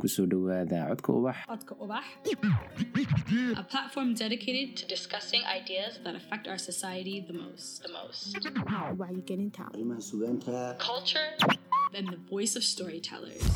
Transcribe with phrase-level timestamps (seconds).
[0.00, 0.26] ku soo
[0.90, 1.36] codka ubax.
[1.50, 2.04] Codka Ubax,
[3.62, 7.82] a platform dedicated to discussing ideas that affect our society the most.
[7.86, 8.22] The most.
[9.00, 10.56] wacyigelinta arrimaha sugaanta
[10.90, 11.28] Culture
[11.96, 13.46] and the voice of storytellers.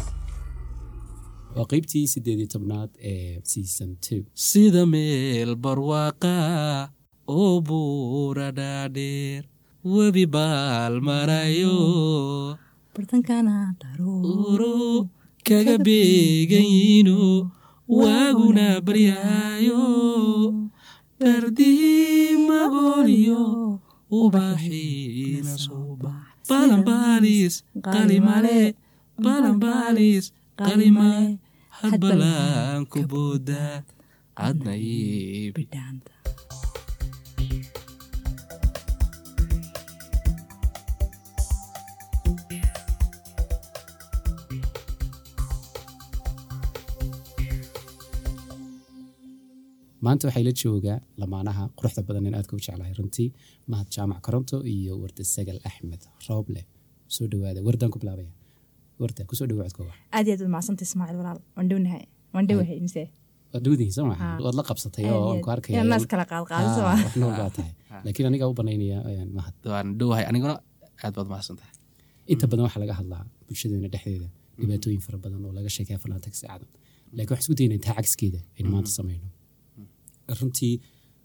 [1.56, 4.20] waa qeybtii sideedii tobnaad ee season two.
[4.48, 6.34] Sida meel barwaaqa
[7.38, 9.42] oo buura dhaadheer
[9.94, 11.74] webi baal marayo
[15.46, 17.18] kaga beegan yiino
[17.88, 19.82] waaguna baryaayo.
[21.20, 23.42] Bardii magooliyo
[24.10, 26.12] ubaxiina suuba
[26.48, 27.54] balanbaalis
[27.94, 28.74] qalimale
[29.24, 30.24] balanbaalis
[30.58, 31.38] qalimale
[31.78, 33.64] hadbalaanku booda
[34.38, 36.11] cadna iibi bidhaanta
[50.04, 52.92] maanta waxay la joogaa lamaanaha quruxda badan in aadka u jeclahay.
[52.98, 53.28] Runtii
[53.72, 56.62] mahad jaamac koronto iyo warda sagal axmed rooble
[57.14, 58.32] soo dhawaada wardaan ku bilaabaya.
[59.02, 61.38] Warda ku soo dhawo codka ubax aad iyo aad macsanta ismaaciil walaal.
[61.56, 62.02] Waan dhownahay
[62.34, 63.02] waan dhowahay mise
[63.52, 63.64] waad
[63.96, 64.04] soo
[64.60, 67.50] la qabsatay oo aan ku arkaya yaa naas kala qaadqaadisa Haa, waa wax nool baa
[67.56, 67.72] tahay.
[68.04, 70.54] Laakiin aniga u banaynaya een, mahad waan dhowahay aniguna
[71.04, 71.74] aad baad mahadsan tahay
[72.32, 74.28] inta badan waxaa laga hadlaa bulshadeena dhexdeeda
[74.60, 76.68] dhibaatooyin fara badan oo laga sheekaya falaantag saacadan
[77.16, 79.26] laakiin waxaan isku dayna intaa cagskeeda aynu maanta samayno
[80.40, 80.74] runtii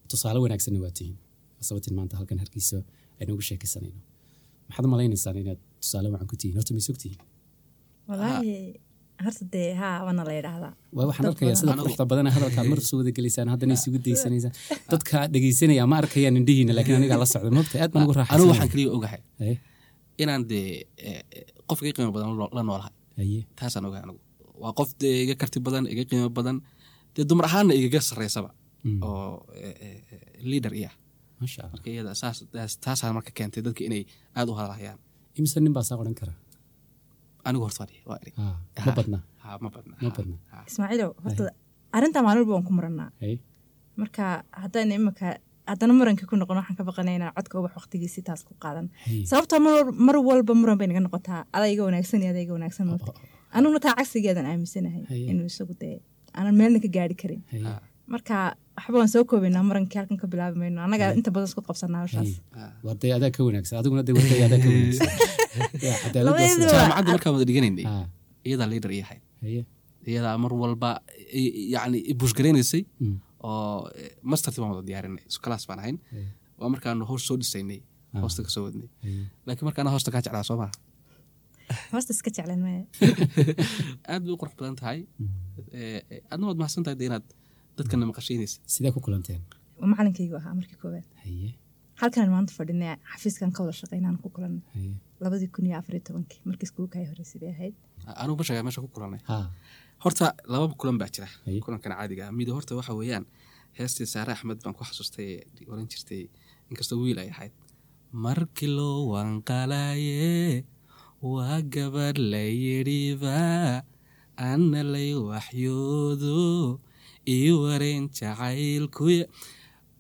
[0.10, 1.18] tusaale wanaagsanna waa tihiin
[1.68, 2.78] sabatin maanta halkan hargeysa
[3.20, 4.00] aynu uga sheekaysanayno.
[4.68, 6.56] Maxaad malaynaysaan inaad tusaale wacan ku tihiin?
[6.58, 7.20] Horta ma sogtihiin
[8.10, 8.54] walaahi
[9.26, 10.74] horta dee haa waana la yidhaahdaa.
[10.98, 14.54] Waa waxaan arkayaa sida quruxda badan hadalkaad mar soo wada gelaysaan haddana isugu daysanaysaan
[14.92, 18.52] dadka dhegeysanaya ma arkayaan indhihiina laakiin anigaa la socda mogta aad baan ugu anigu raaxaysanaya
[18.52, 19.22] waxaan keliya ogahay.
[19.42, 19.56] Haye,
[20.24, 20.66] inaan dee
[21.08, 22.94] eh, eh, qofka iga qiimo badan la noolahay.
[23.20, 24.20] Haye taasaan ogahay anigu
[24.64, 26.58] waa qof dee iga karti badan iga qiimo badan.
[27.16, 28.50] Dee dumar ahaanna igaga sarreysaba.
[29.02, 29.46] Oo
[31.74, 34.04] marka iyada saas taas- taasaa marka keentay dadka inay
[34.38, 35.00] aad u hadalhayaan
[35.38, 36.34] imise nin baa saa odhan kara?
[37.48, 40.36] Anigu horta waa dhihi- waa eri Haa, ma badna ha ma badna ma ha, badna
[40.52, 40.58] ha.
[40.70, 41.44] ismaaciilow horta
[41.98, 43.10] arrintaa maalin walba waan ku murannaa.
[43.22, 43.38] Haye
[44.02, 44.24] marka
[44.62, 45.28] haddayna imika
[45.72, 48.88] haddana murankii ku noqon waxaan ka baqanay inaan codka ubax waqtigiisi taas ku qaadan.
[49.30, 51.42] Sababtoo mar wal- mar walba muran bay naga noqotaa.
[51.74, 53.12] Iga wanaagsan iyo iga wanaagsan moogta
[53.56, 55.02] aniguna taa cagsigeedan aaminsanahay
[55.32, 55.96] inuu isagu dee
[56.38, 57.42] aanan meelna ka gaari karin
[58.14, 58.36] marka
[58.78, 60.80] waxba waan soo koobaynaa murankii halkan ka bilaabi mayno.
[60.86, 62.32] Annaga inta badan isku qabsanaa hawshaas.
[62.86, 63.80] Waa dee adaa ka wanaagsan.
[63.80, 65.10] Adiguna dee warkay adaa ka wanaagsan.
[66.16, 67.86] Jaamacadda markaan wada dhiganaynay
[68.48, 69.22] iyadaa leader ii ahayd.
[70.08, 70.90] Iyadaa mar walba
[71.42, 73.16] i- yani i bushgaraynaysay Mm.
[73.44, 73.90] oo
[74.32, 75.24] masterti baan wada diyaarinay.
[75.32, 75.98] Iskalaas baan ahayn.
[76.60, 77.80] Waa markaanu hoos soo dhisaynay
[78.24, 78.88] hoosta ka soo wadnay.
[79.46, 80.72] Laakiin markaana hoosta kaa jeclaa soo maha.
[81.94, 82.82] Hoosta iska jeclan maya
[84.12, 85.00] aad bay u qurux badan tahay.
[85.76, 86.00] Eh,
[86.32, 87.26] adna waad mahadsan tahay de inaad
[87.78, 89.42] dadkana maqashaynaysa sidee ku kulanteen?
[89.80, 91.06] Waa macalinkaygu ahaa markii koowaad.
[92.02, 94.62] Halkanan maanta fadhinay xafiiskan ka wada shaqaynaan ku kulanay.
[95.24, 97.74] Labadii kun iyo afariyo tobankii markii iskuulka ay horeysay bay ahayd?
[98.22, 99.22] Anugu bashagaa meesha ku kulanay.
[100.04, 101.28] Horta laba kulan baa jira
[101.66, 102.32] kulankan caadiga ah.
[102.38, 103.26] Mid horta waxa weeyaan
[103.78, 106.24] heestii saare axmed baan ku xasuustay ee oran jirtay
[106.70, 107.54] inkastoo wiil ay ahayd.
[108.26, 110.66] Markii loo wanqalaaye
[111.34, 113.38] waa gabadh la yidhiba
[114.50, 116.38] anna lay waxyoodo
[117.36, 119.26] ii wareen jacaylkuya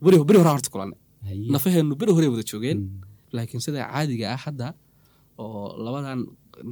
[0.01, 0.97] beri horaa horta kulanay.
[1.27, 2.79] Haye nafaheennu beri hore wada joogeen.
[2.79, 3.01] Mm.
[3.35, 4.67] laakiin sida caadiga ah hadda
[5.43, 6.19] oo labadan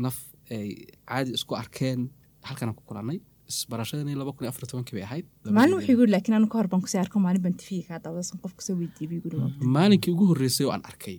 [0.04, 0.18] naf
[0.56, 0.68] ay
[1.10, 2.00] caadi isku arkeen
[2.48, 3.18] halkan ku kulannay
[3.52, 5.26] isbarashadani laba kun iyo afar tobankii bay ahayd.
[5.58, 7.86] Maalin wuxuu igu yiri laakiin anu ka hor baan ku sii arko maalin baan tifiga
[7.90, 11.18] kaa dawdasan qof ka soo weydiiyey buu igu yiri maalinkii ugu horreysay oo aan arkay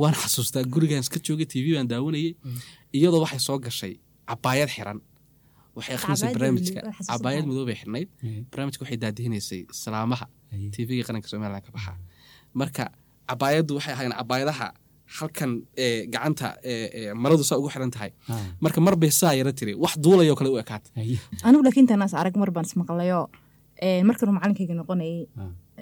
[0.00, 2.32] waan xasuustaa gurigaan iska joogay tv baan daawanayay
[2.98, 3.94] iyadoo waxay soo gashay
[4.30, 4.98] cabaayad xiran
[5.76, 8.08] waxay Cabaayad barnaamijka cabaayad madow bay xirnayd
[8.50, 10.68] barnaamijka waxay daadihinaysay salaamaha Haye.
[10.74, 11.92] tvga qaranka somalilan ka baxa.
[12.60, 12.84] Marka
[13.30, 14.68] cabaayaddu waxay ahayn cabaayadaha
[15.18, 15.50] halkan
[16.14, 16.48] gacanta
[17.22, 18.10] maradu saa ugu xiran tahay.
[18.64, 19.72] Marka mar bay saa yara tiri.
[19.84, 20.92] Wax duulayoo kale u ekaatay.
[20.98, 21.16] Haye
[21.46, 21.86] anigu laakiin
[22.22, 23.24] arag mar baan ismaqlayoo
[24.08, 25.28] markanuu macalinkayga noqonayay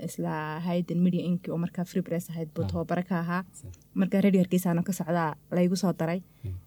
[0.06, 0.32] isla
[0.66, 1.42] hayden media inc.
[1.52, 3.42] oo markaa free press ahayd buu tababare ka ahaa.
[3.58, 3.70] Sa-
[4.00, 6.20] marka radio hargeysaana ka socdaa laygu soo daray.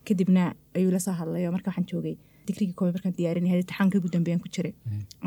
[0.07, 0.43] Kadibna
[0.77, 2.15] ayuu la soo hadlayo marka waxaan joogay
[2.47, 4.73] digrigii koobe markaan diyaarinay taxaanka ugu dambeeyaan ku jiray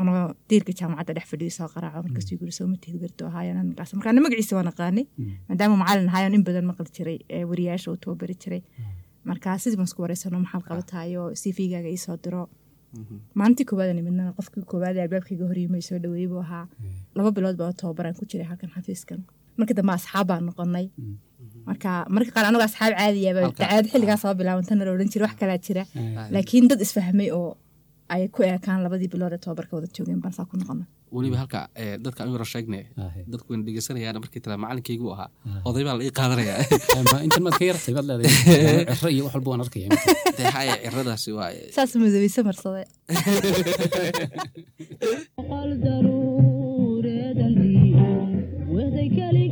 [0.01, 0.17] anoo
[0.49, 4.53] diirka jaamacadda dhex fadhiyo soo qaraaco markaasuu guri soo matihid garto ahaayan markaas markaana magaciisa
[4.59, 5.05] waan aqaanay
[5.49, 8.61] maadaama macalin ahaayan in badan maqli jiray ee wariyaasha uu tababari jiray
[9.29, 12.43] marka sidii baan isku wareysano maxaad qabatayo cv-gaaga iisoo diro
[13.39, 16.65] maalintii koowaad nimidnana qofkii koowaad ee albaabkayga horyimay soo dhaweeyey buu ahaa
[17.17, 19.19] laba bilood baa tababaraan ku jiray halkan xafiiskan
[19.59, 20.85] marka dambe asxaab baan noqonay
[21.69, 25.35] marka marka qaar anagu asxaab caadiyaba Halka- dacaad xilligaa soo bilaabantana la odhan jira wax
[25.41, 25.83] kalaa jira.
[25.99, 26.27] Ah.
[26.35, 27.49] laakiin dad isfahmay oo
[28.13, 30.85] ay ku eekaan labadii bilood ee tobabarka wada joogeen baan saa ku noqona
[31.15, 32.79] weliba halka ee, dadka yaro sheegne
[33.31, 35.27] dadku wayna dhegeysanayaan markii tala macalinkaygu ahaa
[35.69, 36.55] oday baa la ii qaadanaya.
[37.11, 38.85] Ma intan maad ka yartay baad leedahay.
[38.99, 39.87] Ciro iyo wax walba waan arkaya.
[40.37, 42.83] Dee haya ciradaasi waa saas madoweyse marsade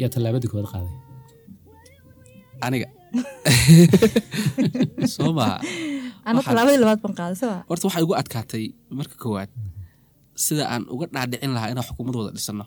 [0.00, 0.94] yaa tallaabadii koowaad qaaday.
[2.66, 2.88] Aniga.
[5.14, 5.56] Soo maha
[6.28, 8.64] ana Waxaan- tallaabadii labaad baan qaaday saba horta waxaa igu adkaatay
[8.98, 9.50] marka koowaad
[10.44, 12.64] sida aan uga dhaadhicin lahaa inaan xukuumad wada dhisano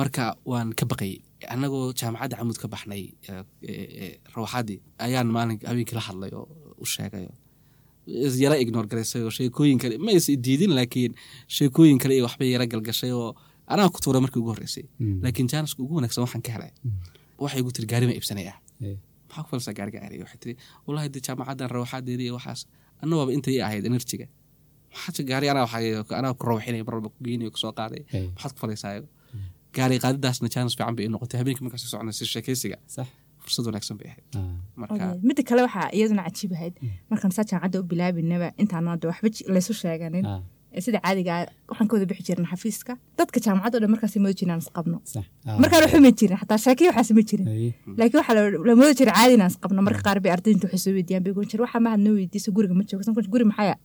[0.00, 1.16] marka waan ka baqayay
[1.54, 6.44] annagoo jaamacadda camuud ka baxnay eh, eh, eh, rawaxaadii ayaan maalin habeenkii la hadlay oo
[6.82, 7.24] u sheegay.
[8.42, 11.12] Yara ignore garaysay oo sheekooyin kale ma is diidin laakiin
[11.56, 13.30] sheekooyin kale iyo waxbay yara galgashay oo
[13.72, 14.84] anaa ku tuuray markii ugu horreysay.
[15.00, 15.18] Mm.
[15.24, 16.72] laakiin jaaniska ugu wanaagsan waxaan ka helay.
[17.42, 18.96] Waxay igu tiri gaari ma iibsanaya haye
[19.28, 20.54] maxaa ku falsaa gaariga aariya waxay tiri
[20.86, 22.60] wallahi dee jaamacaddan rawaxaadeeda iyo waxaas
[23.02, 24.26] anna waaba intay ahayd enerjiga
[24.94, 25.46] maxaa gaari?
[25.52, 25.66] Anaa
[26.20, 28.02] anaa ku rawaxinaya mar walba ku geynayo ku soo qaaday.
[28.34, 28.92] Maxaad ku falaysaa
[29.76, 31.38] gaari qaadidaasna jaanis fiican bay ii noqotay.
[31.40, 33.06] Habeenkii markaas socnay si sheekaysiga sax.
[33.42, 34.24] Fursad wanaagsan bay ahayd.
[34.38, 36.74] Ah, marka midda kale waxaa iyaduna cajiib ahayd.
[37.10, 40.24] Markaan saa jaamacadda u bilaabinaba intaan hadda waxba laysu sheeganin.
[40.32, 40.40] Ah,
[40.84, 44.36] sida caadiga ah, waxaan ka wada bixi jirna xafiiska dadka jaamacadda o dhan markaas moodi
[44.40, 47.46] jirnaan isqabno sax ah, markaan waxba ma jirin xataa sheekiyo waxaas ma jirin
[47.98, 48.34] laakiin waxaa
[48.68, 51.32] la- moodi jira caadi inaan isqabno marka qaar bay ardayda inta waxay soo weydiiyaan bay
[51.36, 53.76] goon jir waxaa mahad noo weydiisa guriga ma joogo San- guri maxaya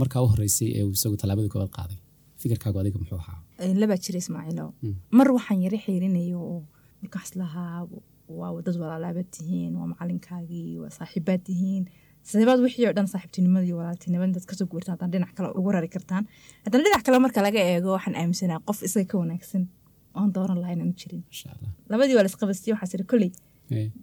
[0.00, 1.98] markaa u horeysay ee uu isagu tallaabadii koowaad qaaday
[2.42, 3.38] fikirkaagu adiga muxuu ahaa
[3.82, 4.94] labaa jira ismaaciilo Mm.
[5.18, 6.60] mar waxaan yara xiirinayo oo
[7.02, 7.78] markaas lahaa
[8.40, 11.84] waa dad walaalaabaad tihiin waa macalinkaagii waa saaxiibaad tihiin
[12.28, 15.70] saxiibaad wixii oo dhan saaxiibtinimada iyo walaaltinimada dad ka soo guurtaan haddana dhinac kale ugu
[15.74, 16.24] rari kartaan.
[16.64, 19.62] Haddana dhinac kale marka laga eego waxaan aaminsanaa qof isaga ka wanaagsan
[20.18, 21.22] oon dooran lahayn aanu jirin.
[21.92, 23.30] Labadii waa la isqabastiyey waxaa siri kolley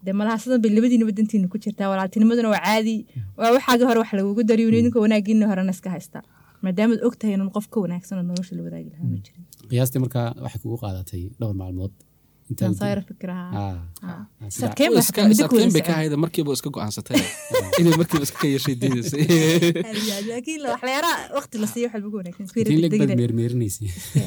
[0.05, 1.87] dee malaha sidan bay labadiinaba dantiina ku jirtaa?
[1.93, 2.95] Walaaltinimaduna waa caadi.
[3.39, 6.23] Waa waxaagii hore wax lagugu dariyo idinka wanaagiina horena iska haystaa
[6.65, 9.43] maadaamaad og tahay inun qof ka wanaagsan oo nolosha la wadaagi lahaa ma jirin.
[9.71, 11.93] Qiyaastii markaa waxay kugu qaadatay dhowr maalmood
[13.61, 14.09] Ah, Ah.
[14.11, 14.49] ah,
[15.41, 17.21] Sarkeen bay ka hayda markiiba iska go'aansatay
[17.81, 18.75] inay markiiba iska yeeshay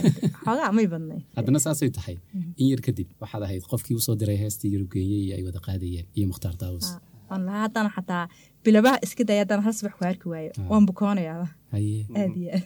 [1.66, 2.16] saasay tahay.
[2.60, 6.06] In yar kadib waxaad ahayd qofkii u soo diray heestii yurubgeeye iyo ay wada qaadayeen
[6.16, 6.88] iyo mukhtaar daawus
[7.30, 8.24] waan lahaa haddana xataa
[8.64, 10.50] bilabaha iska daya haddana hal subax ku arki waayo.
[10.70, 10.84] Waan
[12.22, 12.64] aad iyo aad.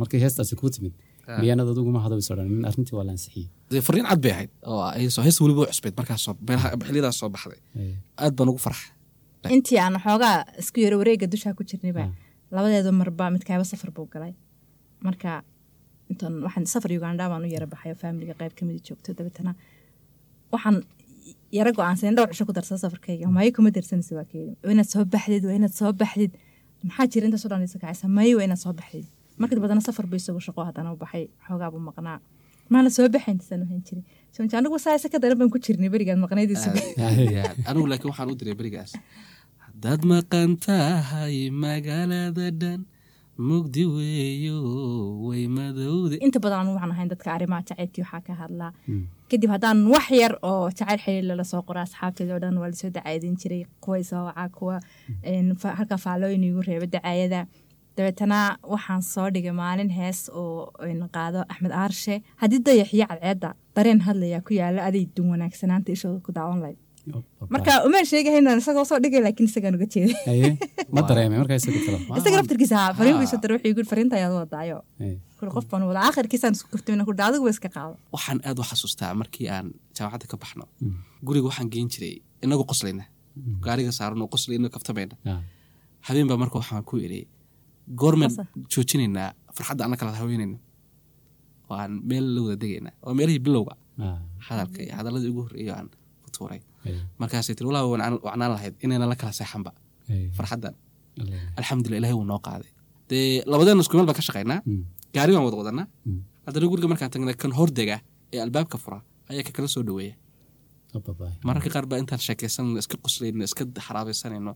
[0.00, 0.94] Markay heestaasi kuu timid
[1.42, 4.80] miyaanad aduguma hadawis odhan in arrintii waa la ansixiyey dee fariin cad bay ahayd oo
[4.98, 6.22] ay soo hees weliba u cusbeyd markaas
[6.86, 7.60] xilliyadaas soo baxday
[8.24, 8.86] aad baan ugu farxa
[9.56, 12.04] intii aan xoogaa isku yaro wareega dushaa ku jirnayba
[12.56, 14.32] labadeedu marba midkaaba safar buu galay
[15.06, 15.30] marka
[16.12, 19.52] intan waxaan safar uganda baan u yara baxay oo faamiliga qayb ka mid joogto dabeetana
[20.54, 20.76] waxaan
[21.58, 25.04] yara go'aansan dhowr cisho ku darsan safarkayga maayo kuma darsanaysa waa keedi waa inaad soo
[25.14, 26.32] baxdid waa inaad soo baxdid
[26.88, 29.06] maxaa jira intaas oo dhan isa kacaysa maayo waa inaad soo baxdid
[29.40, 32.18] markii badana safar buu isagu shaqo haddana u baxay xoogaa buu maqnaa.
[32.72, 34.04] Maala soo baxayntisan wahan jiray
[34.36, 36.68] sonja anigu saasa ka daran baan ku jirnay berigaan maqnaydiisa
[37.70, 38.92] anigu laakiin waxaan u diray berigaas.
[39.64, 42.80] Haddaad maqan tahay magaalada dhan
[43.48, 44.58] mugdi weeyo
[45.28, 48.70] way madowde inta badan anu waxaan ahayn dadka arrimaha jacaylkii waxaa ka hadlaa
[49.30, 52.76] kadib haddaan wax yar oo jacayl xiriir lala soo qoro asxaabteeda oo dhan waa la
[52.80, 53.62] soo dacaydin jiray.
[53.82, 54.76] Kuwa isoo wacaa kuwa
[55.78, 57.40] halka faallooyin igu reeba dacaayada
[57.98, 58.40] dabeetana
[58.72, 60.72] waxaan soo dhigay maalin hees oo
[61.16, 66.32] qaado axmed aarshe haddii dayaxiyo cadceedda dareen hadlayaa ku yaalla aday dun wanaagsanaanta ishooda ku
[66.38, 66.78] daawan layd
[67.54, 70.52] marka umeen sheegahaynan isagoo soo dhigay laakiin isagaan uga jeeday
[70.94, 74.78] ma dareemay markaa isaga laftarkiisa haa fariin buu soo diray wuxuu igu fariinta ayaad wadaayo.
[75.38, 77.94] Kul qof baan wada aakhirkiisaan isku kaftamina kul adigu ba iska qaado.
[78.16, 80.64] Waxaan aad u xasuustaa markii aan jaamacadda ka baxno.
[81.26, 82.14] Guriga waxaan geen jiray
[82.44, 83.04] inagu qoslayna
[83.66, 85.40] gaariga saaran oo qoslayna kaftamayna
[86.08, 87.20] habeen baa marka waxaan ku iri
[88.00, 88.32] goormaan
[88.72, 90.58] joojinaynaa farxadda anna kala haweenayna.
[91.70, 93.74] Oo aan meel la wada degaynaa oo meelihii bilowga.
[94.48, 95.88] Hadalka iyo hadaladii ugu horreeyo aan
[96.24, 96.60] ku tuuray.
[97.20, 97.84] Markaasay tiri walaa
[98.26, 99.70] wacnaan lahayd inayna la kala seexanba.
[100.36, 100.74] Farxaddan.
[101.58, 102.70] Alxamdulillah ilahay wuu noo qaaday.
[103.10, 104.60] Dee labadeena isku meel baan ka shaqaynaa?
[105.14, 105.86] Gaari baan wada wadanaa.
[106.46, 107.96] Haddana guriga markaan tagnay kan hordega
[108.34, 108.98] ee albaabka fura
[109.30, 110.14] ayaa ka kala soo dhaweeya
[111.48, 114.52] mararka qaar baa intaan sheekaysanayno iska qoslayno iska xaraabaysanayno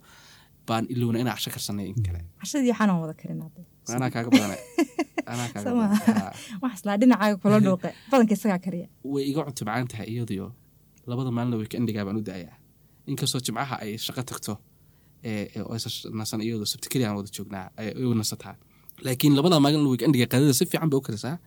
[0.67, 2.21] baan ilowna inaa casho karsanay in kale.
[2.41, 3.41] Cashadii waxaan wada karin
[3.87, 4.57] anaa kaaga badana
[6.63, 7.91] wax islaa dhinacaaga kula dhuuqe.
[8.11, 8.89] Badanka isagaa kariya.
[9.05, 10.47] Way iga cunto macaan tahay iyadiyo
[11.07, 12.57] labada maalina weekendigaa baan u daayaa.
[13.07, 14.55] Inkastoo jimcaha ay shaqo tagto
[16.19, 18.55] nasan iyadoo sabti keliya aan wada joognaa ay nasataa.
[19.05, 21.39] Laakiin labada maalin weekendiga qadada si fiican bay u karisaa.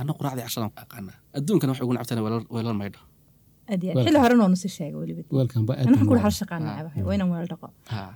[0.00, 3.00] Anna quraacdii cashadan aqaana adduunkan waxay ugu nacbtaan weelal maydho
[7.08, 7.68] waa inaan weel dhaqo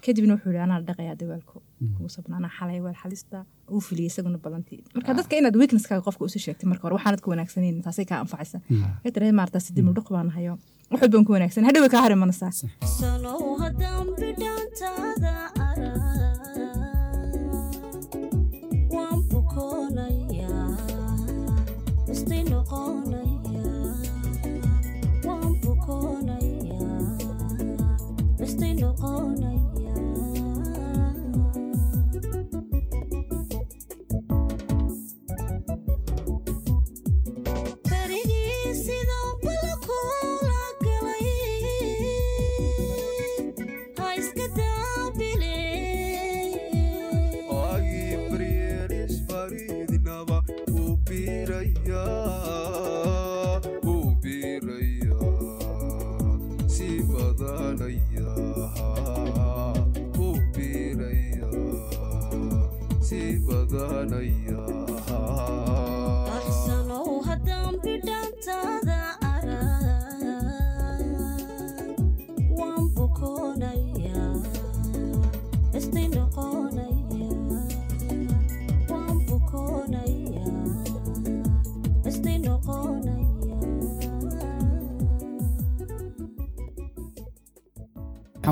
[0.07, 1.57] kadibna wuxuu yihi anaa dhaqayaa de weelku
[1.97, 3.39] kugu sabna anaa xalay weel xalista
[3.75, 7.29] uu filiyay isaguna balantii marka dadka inaad weaknesskaaga qofka usi sheegtay marka hore waxaanad ku
[7.35, 8.59] wanaagsaneyn taasay kaa anfacaysa
[9.05, 10.55] ka tira maartaa si dib dhuq baan hayo
[10.93, 12.17] wax walbaan ku wanaagsan hadhow way kaa hari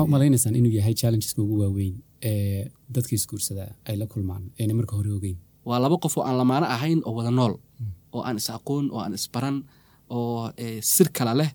[0.03, 4.73] waxaa u malaynaysaan inuu yahay challengeska ugu waaweyn ee dadka isguursadaa ay la kulmaan ayna
[4.73, 5.37] marka hore ogeyn.
[5.65, 7.53] Waa laba qof oo aan lamaano ahayn oo wada nool
[8.13, 9.63] oo aan is aqoon oo aan isbaran
[10.09, 11.51] oo sir kala leh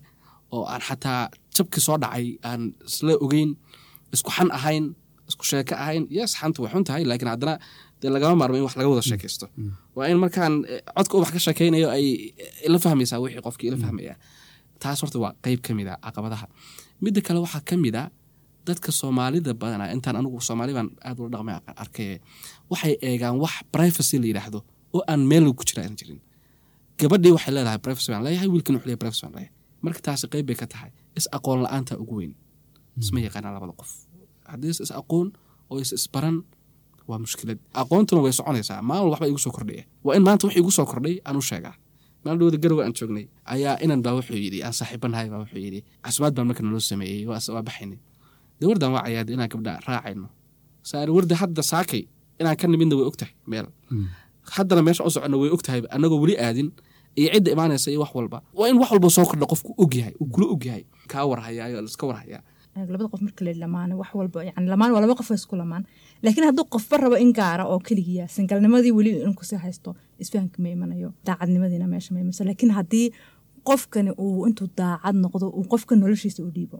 [0.51, 3.49] oo aan xataa jabkii soo dhacay aan isla ogeyn
[4.13, 4.95] isku xan ahayn
[5.29, 6.07] isku sheeko ahayn.
[6.09, 7.55] Yes xanta way xun tahay laakiin haddana
[8.01, 9.45] dee lagama maarmo in wax laga wada sheekaysto.
[9.95, 10.53] Waa in markaan
[10.97, 12.05] codka ubax ka sheekaynayo ay
[12.67, 14.15] ila fahmaysaa wixii qofkii ila fahmaya.
[14.81, 16.47] Taas horta waa qeyb ka mid a caqabadaha.
[17.03, 18.03] Midda kale waxaa ka mid a
[18.67, 22.19] dadka soomaalida badana intaan anigu soomaali baan aad ula dhaqmay arkay
[22.71, 24.59] waxay eegaan wax privacy la yidhaahdo
[24.95, 26.19] oo aan meel ku jira aan jirin.
[26.99, 29.53] Gabadhii waxay leedahay privacy baan leeyahay wiilkan wuxuu leeyahay privacy baan leeyahay.
[29.83, 32.33] Marka taasi qeyb bay ka tahay is aqoon la'aanta ugu weyn.
[33.01, 33.91] Isma yaqaanaa labada qof.
[34.51, 35.27] Haddii is is aqoon
[35.71, 36.37] oo is isbaran
[37.09, 37.59] waa mushkilad.
[37.81, 38.81] Aqoontuna way soconaysaa.
[38.89, 39.83] Maalin waxba igu soo kordhaya.
[40.05, 41.75] Waa in maanta wax igu soo kordhay aan u sheegaa.
[42.23, 45.79] Maalin dhawada garowa aan joognay ayaa inan baa wuxuu yidhi aan saaxiibanahay baa wuxuu yidhi.
[46.05, 47.99] Casumaad baan marka naloo sameeyey waa baxaynay
[48.59, 50.27] dee wardan waa cayaada inaan gabdha raacayno.
[51.15, 52.01] Warda hadda saakay
[52.39, 53.67] inaan ka nimidna way ogtahay meel.
[54.55, 56.69] Haddana meesha u soconno way ogtahay anagoo weli aadin
[57.19, 58.41] iyo cidda imaanaysa iyo wax walba.
[58.53, 62.41] Waa in wax walba soo kordha qofku ogyahay uu kula ogyahay kaa warhayaa iska warhayaa
[62.79, 65.83] labada qof marka la lamaan wax walba yani lamaan waa laba qof isku lamaan
[66.23, 70.57] laakiin hadduu qofba rabo in gaara oo keligiya singalnimadii weli in ku sii haysto isfahanka
[70.63, 72.43] ma imanayo daacadnimadiina meesha ma imanayso.
[72.47, 73.05] Laakiin haddii
[73.67, 76.77] qofkani uu intuu daacad noqdo uu qofka noloshiisa u dhiibo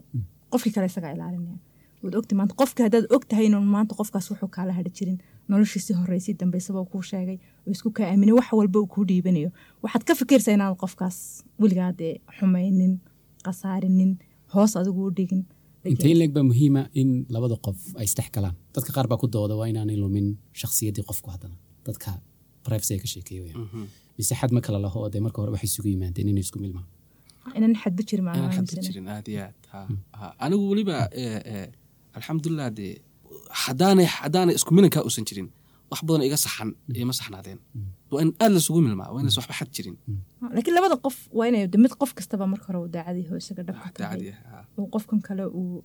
[0.52, 1.58] qofkii kale isagaa ilaalinaya
[2.02, 5.18] waad ogta maanta qofka haddaad og tahay inuu maanta qofkaas wuxuu kaala hadhi jirin.
[5.50, 7.38] Noloshiisi horeysay dambeysaba kuu sheegay.
[7.66, 9.50] Oo isku kaa aaminay wax walba uu kuu dhiibanayo.
[9.82, 11.16] Waxaad ka fikirsaa inaad qofkaas
[11.62, 12.92] weligaa dee xumaynin
[13.44, 14.12] khasaarinin
[14.54, 15.42] hoos adigu u dhigin.
[15.90, 18.54] Intee in leeg baa muhiima in labada qof ay isdhex galaan.
[18.74, 20.26] Dadka qaar baa ku dooda waa inaanay lumin
[20.60, 21.56] shakhsiyaddii qofku haddana.
[21.86, 22.10] Dadka
[22.66, 23.88] privacy ka sheekeeya weyaan
[24.18, 26.86] mise xad ma kala laho oo dee marka hore waxay isugu yimaadeen inay isku milmaan?
[27.58, 29.06] Inan xadba jirin inaan xadba jirin.
[29.14, 29.56] aad iyo aad.
[29.72, 30.26] Ha.
[30.44, 31.66] Anigu weliba eh, eh,
[32.16, 32.92] alxamdulilah dee
[33.64, 35.48] haddaanay haddaanay isku milankaa uusan jirin
[35.90, 36.70] wax badan iga saxan
[37.02, 37.58] ima saxnaadeen.
[38.12, 39.96] Waa in aad lasugu milmaa waa inays waxba xad jirin
[40.54, 43.62] laakiin labada qof waa inay de mid qof kastaba marka hore uu daacadii ho isaga
[43.68, 45.84] dhabka tahay daacadii ha uu qofkan kale uu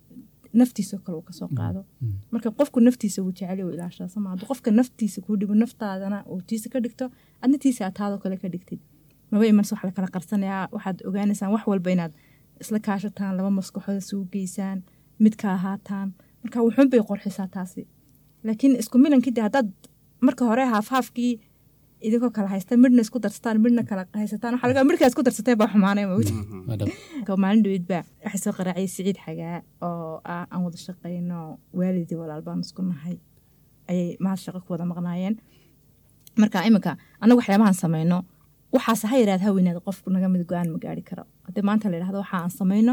[0.60, 1.80] naftiisao kale uu ka soo qaado.
[2.32, 6.40] Marka qofku naftiisa uu jecel uu ilaashada sama hadduu qofka naftiisa kuu dhibo naftaadana uu
[6.48, 7.04] tiisa ka dhigto
[7.42, 8.80] adna tiisa aad taadoo kale ka dhigtid.
[9.30, 12.12] Maba imanse wax la kala qarsanayaa waxaad ogaanaysaan wax walba inaad
[12.62, 14.78] isla kaashataan laba maskaxooda isugu geysaan
[15.24, 16.08] mid ka ahaataan.
[16.42, 17.82] Marka wuxuun bay qorxisaa taasi.
[18.46, 19.68] Laakiin isku milankii de haddaad
[20.26, 21.32] marka hore haafhaafkii
[22.06, 25.68] idinkoo kala haystaan midna isku darsataan midna kala haysataan waxaa laga midkaa isku darsateen baa
[25.72, 26.04] xumaanay
[26.78, 26.90] dhab
[27.26, 31.38] Ka maalin dhaweyd baa waxay soo qaraaciyay siciid xagaa oo ah aan wada shaqayno
[31.78, 33.16] waalidii walaal baan isku nahay.
[33.90, 35.34] Ayay mahad shaqo ku wada maqnaayeen.
[36.40, 36.92] Marka iminka
[37.22, 38.18] annagu waxyaabahan samayno
[38.76, 41.24] waxaase ha yaraad ha weynaada qofku naga mid go'aan ma gaari karo.
[41.46, 42.92] Haddii maanta la yidhahdo waxa aan samayno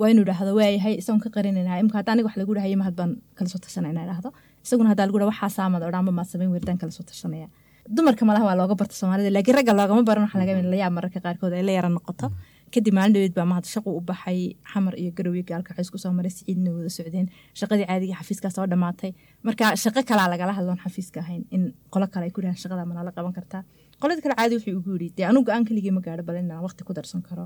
[0.00, 3.10] waa inuu dhahdo waayahay isagoon ka qarinayna imika hadda aniga wax lagu dhahayo mahad baan
[3.36, 4.30] kala soo tashanayna idhahdo.
[4.64, 7.48] Isaguna haddaa lagu dhaha waxaa saamada odhaanba maad samayn weerdaan kala soo tashanaya.
[7.96, 10.22] Dumarka malaha waa looga barta soomaalida laakiin ragga loogama baran.
[10.26, 12.26] Waxa laga la mararka qaarkood ay la yara noqoto.
[12.74, 14.38] Kadib maalin dhaweed baa mahad shaqu u baxay.
[14.72, 17.26] Xamar iyo garowe gaalka waxay isku soo maray siciidna wada socdeen.
[17.60, 19.10] Shaqadii caadiga xafiiskaas oo dhammaatay.
[19.46, 21.62] Marka shaqo kalaa lagala hadloon xafiiska ahayn in
[21.94, 23.62] qolo kale ay ku dhahaan shaqada manala qaban kartaa
[24.02, 26.82] qolada kale caadi wuxuu igu yidhi dee anugu go'aan keligii ma gaadho bal inaan waqti
[26.88, 27.44] ku darsan karo.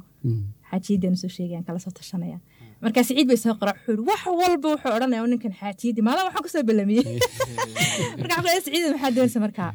[0.70, 2.38] Xaajiyadeenu soo sheegayaan kala soo tashanaya.
[2.82, 6.44] Marka siciid bay soo qora wuxuu wax walba wuxuu odhanaya "Oo ninkan xaajiyadii maalin waxaan
[6.46, 7.06] ku soo belamiyey
[8.20, 9.70] marka leeyahay, siciid maxaa doonaysa markaa?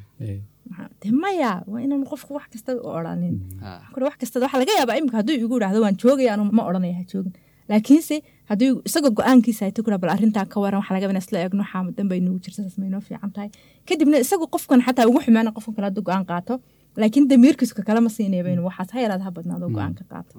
[1.24, 3.36] Maya waa inaan qofku wax kasta u odhanin.
[3.64, 6.64] Ha kule wax kasta waxaa laga yaabaa imika hadduu igu idhaahdo waan joogaya anu ma
[6.70, 7.34] odhanaya ha joogin
[7.72, 8.16] laakiinse
[8.50, 11.64] hadduu isagoo go'aankiisa ay tukura bal arrintaa ka waran waxaa laga yaabaa in isla eegno
[11.72, 13.50] xaama danba inugu jirta saas ma inoo fiican tahay
[13.90, 16.54] kadibna isagu qofkan xataa ugu xumaana qofkan kale hadduu go'aan qaato
[17.02, 20.34] laakiin damiirkiisu ka kale ma siinayaba inuu waxaas ha yaraada ha badnaado go'aan ka qaato.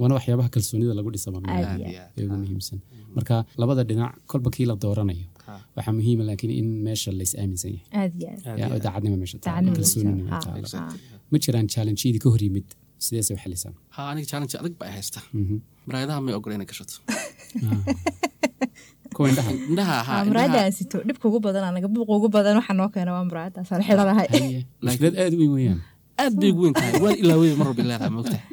[0.00, 2.18] Waana waxyaabaha kalsoonida lagu dhisaba Aad aad iyo iyo aad.
[2.20, 2.78] ee ugu muhiimsan.
[3.16, 5.26] Marka labada dhinac kolba kii la dooranayo
[5.76, 8.10] waxaa muhiima laakiin in meesha lays aaminsan yahay.
[8.84, 9.36] Daacadnima meesha
[9.78, 10.98] kalsoonina exactly.
[11.32, 12.66] ma jiraan challenge-yadii ka hor yimid
[13.04, 15.20] sideese u xalisaan ha aniga challenge adag baa haysta.
[15.86, 16.94] Maraayadaha may ogola inay gashato
[19.16, 19.50] kuwa indhaha.
[19.70, 20.66] Indhaha ha muraayada indhaha.
[20.68, 23.82] aan sito dhibka ugu badan anaga buuqa ugu badan waxaa noo keena waa muraayadaas aan
[23.88, 24.28] xidhanahay
[24.84, 25.80] mushkilad aad u weyn weeyaan.
[26.22, 26.92] Aad bay ugu weyn tahay.
[27.04, 28.44] Waan ilaawey mar walba leedahay moogtahay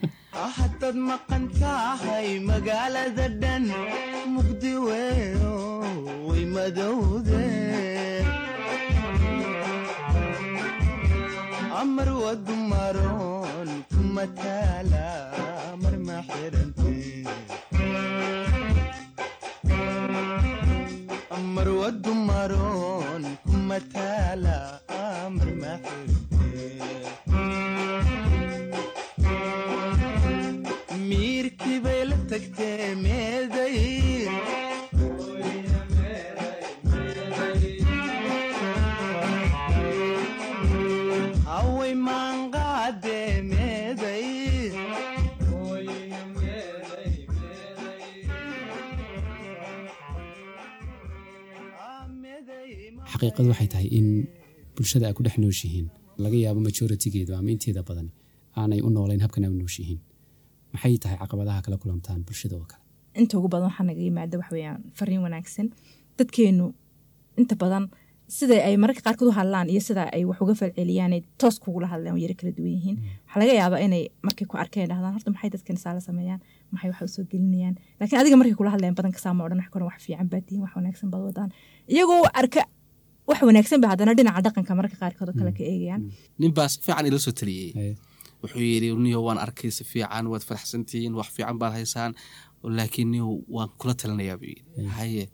[0.59, 3.63] haddaad maqan tahay magaalada dhan
[4.35, 5.51] mugdi weyo
[6.27, 7.43] way madowde.
[11.81, 13.42] Amar wadu maroon
[14.13, 15.05] kuma taala
[15.81, 16.93] mar ma xirante.
[21.35, 24.57] Amar wadu maroon kuma taala
[25.37, 26.12] mar ma xirante
[53.23, 54.07] xaqiiqadu waxay tahay in
[54.75, 55.87] bulshada ay ku dhex nooshihiin.
[56.23, 58.07] Laga yaabo majoritigeedu ama inteeda badan
[58.57, 59.99] aanay u noolayn habkan u nooshihiin.
[60.73, 62.81] Maxay tahay caqabadaha kala kulantaan bulshada oo kale?
[63.15, 65.67] Inta ugu badan waxaa naga yimaada wax weeyaan fariin wanaagsan.
[66.17, 66.65] Dadkeenu
[67.37, 67.83] inta badan
[68.37, 72.17] sida ay mararka qaarkood u hadlaan iyo sida ay wax uga falceliyaan toos kugula hadlaan
[72.23, 72.97] yara kala duwan yihiin.
[73.25, 76.39] Waxaa laga yaabaa inay markay ku arkeen dhahdaan horta maxay dadkan saala sameeyaan?
[76.73, 77.75] Maxay wax u soo gelinayaan?
[77.99, 80.61] Laakiin adiga markay kula hadlayaan badan kasaa ma odhan wax koran wax fiican baad tihiin
[80.65, 81.49] wax wanaagsan baad wadaan.
[81.93, 82.61] Iyagoo arka
[83.27, 86.01] wax wanaagsan ba haddana dhinaca dhaqanka mararka qaarkood oo kale ka eegayaan.
[86.39, 87.95] Nin baa si fiican ila soo taliyey
[88.41, 92.11] wuxuu yidhi niyo waan arkay si fiican waad faraxsantihiin wax fiican baad haysaan
[92.77, 94.89] laakiin niyo waan kula talinayaa buu yidhi.
[94.97, 95.25] Haye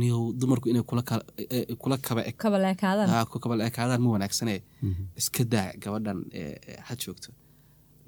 [0.00, 3.54] niyo dumarku inay kula kala- eh, eh, kula kaba eg kaba leekaadaan ha, ku kaba
[3.70, 4.56] ekaadaan ma wanaagsane
[5.20, 6.18] iska daa gabadhan
[6.86, 7.30] ha joogto.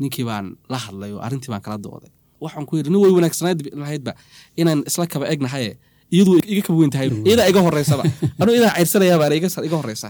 [0.00, 2.10] Ninkii baan la hadlay oo arrintii baan kala dooday.
[2.44, 4.12] Waxaan ku yidhi nin way wanaagsanayd lahaydba
[4.60, 5.70] inaan isla kaba egnahaye
[6.14, 8.02] iyadu iga kaba weyn tahay iyadaa iga horeysaba
[8.40, 10.08] anuu iyadaa ceyrsanayaa baana iga iga horeysa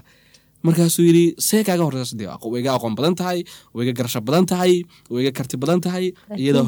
[0.66, 3.38] markaasuu yidhi see kaaga horeysa dee way iga aqoon badan tahay
[3.74, 4.72] way iga garasho badan tahay
[5.12, 6.04] way iga karti badan tahay
[6.42, 6.62] iyadaa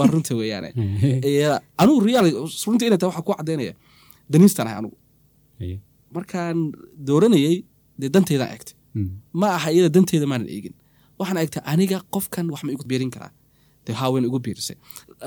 [0.00, 0.70] waa runta weeyaane.
[1.32, 2.26] Iyada- anugu real
[2.66, 3.74] runta inay tahay waxaa ku cadaynaya
[4.32, 4.96] daniistan ahay anugu
[6.16, 6.56] markaan
[7.08, 7.54] dooranayey
[8.00, 8.74] dee danteedaan eegtay.
[8.96, 9.10] Mm.
[9.40, 10.74] ma aha iyada danteeda maanan eegin.
[11.20, 13.32] Waxaan eegtay aniga qofkan wax ma igu biirin karaa.
[13.86, 14.76] Dee haawen igu biirisay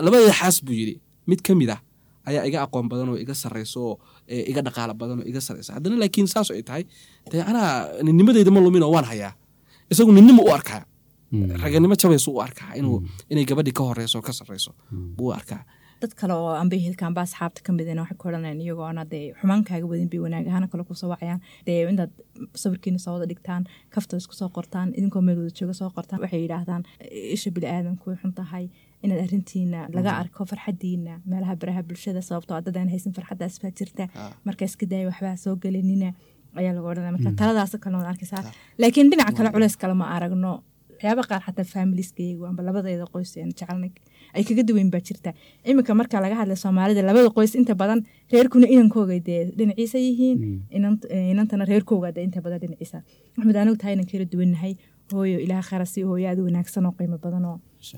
[0.06, 0.96] labadeeda xaas buu yidhi
[1.30, 1.80] mid ka mid ah
[2.30, 3.96] ayaa iga aqoon badan oo iga sarreyso oo
[4.34, 6.84] eh, iga dhaqaalo badan oo iga sarreysa haddana laakiin saas ay tahay
[7.32, 7.70] dee anaa
[8.08, 9.34] ninnimadeyda ma lumin oo waan hayaa.
[9.92, 10.82] Isagu ninnima u arkaa.
[11.64, 12.98] Raganimo jabaysu u arkaa inuu
[13.32, 14.72] inay gabadhii ka horeyso oo ka sarreyso
[15.18, 15.64] buu u arkaa.
[16.02, 19.86] Dad kale oo anbay hilkaanba asxaabta ka midina waxay ku odhanayaan iyagoona dee xumaan kaaga
[19.92, 21.40] wadin bay wanaag ahaana kale ku soo wacayaan.
[21.66, 22.12] Dee intaad
[22.56, 23.64] sawirkiina soo wada dhigtaan
[23.96, 26.84] kafta isku soo qortaan idinkoo meel wada jooga soo qortaan waxay yidhaahdaan
[27.36, 28.66] isha bini aadamku way xun tahay
[29.04, 33.72] inaad arrintiina laga arko farxadiina meelaha baraha bulshada sababtoo ah dad aan haysan farxadaas baa
[33.80, 34.04] jirta
[34.48, 36.10] marka iska daaya waxbaa soo gelinina
[36.60, 38.44] ayaa laga odhanaya marka taladaas kale arkaysaa
[38.82, 40.52] laakiin dhinaca kale culeys kale ma aragno
[40.94, 43.92] waxyaaba qaar xataa familiskaygu amba labadeeda qoys aan jecelnay
[44.38, 45.30] ay kaga duwayn baa jirta
[45.72, 48.00] iminka marka laga hadlay soomaalida labada qoys inta badan
[48.34, 50.38] reerkuna inankooga dee dhinaciisa yihiin
[50.78, 52.98] inant- inantana reerkooga dee inta badan dhinaciisa
[53.38, 54.74] maxmed anigu tahay inan kala duwannahay
[55.18, 57.58] hooyo ilaah kharasi hooyo aad wanaagsan oo qiimo badan oo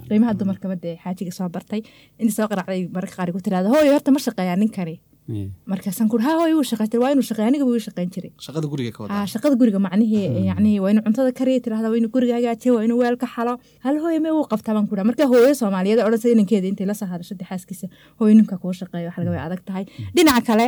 [0.09, 1.81] qiimaha dumarkaba dee xaajiga soo bartay.
[2.21, 4.95] Inta soo qaracday marka qaar ku tiraada hooyo horta ma shaqeeyaa ninkani.
[5.27, 5.51] Haye.
[5.71, 8.31] markaasaan ku ha hooyo wuu shaqaystay waa inuu shaqeeya aniga wuu shaqayn jiray.
[8.45, 12.33] Shaqada guriga haa shaqada guriga macnihii yacni waa inuu cuntada kariya tirahda waa inuu guriga
[12.37, 13.53] hagaajiya waa inuu weelka xalo.
[13.85, 16.93] Hal hooyo mee wuu qabtaa baan ku dhaha marka hooyo soomaaliyeed oo inankeeda intay la
[16.99, 17.87] soo hadasho dee xaaskiisa
[18.19, 19.85] hooyo ninka kuu shaqeeyo wax laga way adag tahay.
[20.15, 20.65] Dhinaca kale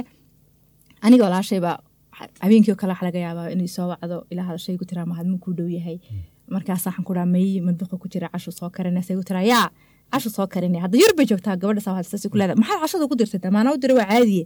[1.05, 1.71] aniga walaashayba
[2.43, 5.53] habeenkii oo kale wax laga yaabaa inay soo wacdo ilaa hadashay ku tiraa mahadmuu kuu
[5.57, 5.97] dhow yahay
[6.47, 9.67] markaas waxaan ku dhaha may madbaqa ku jira cashu soo karinaysa ku tiraa yaa
[10.11, 12.59] cashu soo karinaya hadda bay joogtaa gabadha saa hadasasi ku leedahay.
[12.61, 14.45] Maxaad cashada ku dirtay maana u diray waa caadiye.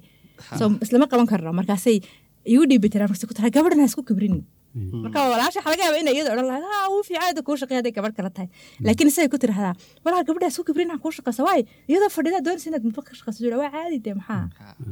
[0.60, 2.00] So islama qaban karno markaasay
[2.46, 4.44] igu dhiibi tiraan markaas ku tiraa gabadhan ha isku kibrin.
[4.76, 7.94] Marka walaasha waxaa laga yaaba inay iyada odhan lahayd ha wuu fiicaada kuu shaqeey hadday
[7.98, 8.50] gabadh kale tahay.
[8.86, 9.74] Laakiin isagay ku tirahdaa
[10.06, 13.40] walaal gabadha ha isku kibrin kuu shaqeysa waay iyadoo fadhidaa doonaysa inaad mudbaq ka shaqeyso
[13.46, 14.46] jira waa caadi dee maxaa?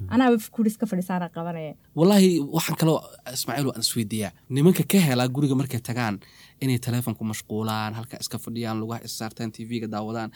[0.10, 1.78] Anaaba kuris ka fadhisaana qabanaya.
[2.00, 3.00] Walaahi waxaan kaloo
[3.38, 6.17] ismaaciil waan isweydiiyaa nimanka ka helaa guriga markay tagaan
[6.63, 10.30] inay taleefonku mashquulaan halka iska fadhiyaan lugaha issaartaan tv-ga daawadaan.